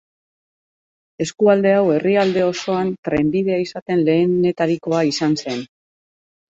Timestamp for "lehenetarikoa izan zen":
4.11-5.65